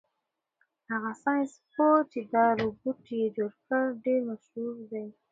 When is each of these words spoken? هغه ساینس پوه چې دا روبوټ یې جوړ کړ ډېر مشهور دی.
هغه 0.89 1.11
ساینس 1.23 1.53
پوه 1.73 1.97
چې 2.11 2.19
دا 2.33 2.45
روبوټ 2.59 3.03
یې 3.19 3.27
جوړ 3.37 3.51
کړ 3.67 3.83
ډېر 4.05 4.19
مشهور 4.29 4.75
دی. 4.91 5.05